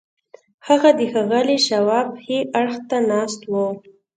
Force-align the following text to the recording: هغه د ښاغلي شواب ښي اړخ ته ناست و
هغه 0.67 0.89
د 0.97 0.99
ښاغلي 1.11 1.57
شواب 1.67 2.07
ښي 2.23 2.39
اړخ 2.59 2.75
ته 2.89 2.97
ناست 3.11 3.41
و 3.51 3.53